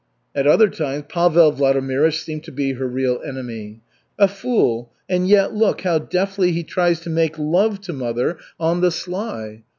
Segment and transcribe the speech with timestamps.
[0.33, 3.81] At other times Pavel Vladimirych seemed to be her real enemy.
[4.17, 8.81] "A fool, and yet look how deftly he tries to make love to mother on
[8.81, 9.61] the sly.